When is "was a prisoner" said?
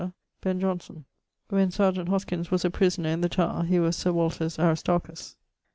2.49-3.09